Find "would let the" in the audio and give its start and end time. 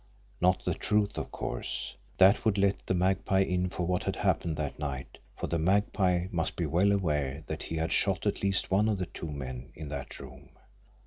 2.43-2.95